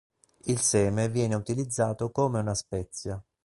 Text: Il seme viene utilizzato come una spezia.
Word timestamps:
Il 0.45 0.57
seme 0.59 1.09
viene 1.09 1.35
utilizzato 1.35 2.09
come 2.09 2.39
una 2.39 2.55
spezia. 2.55 3.23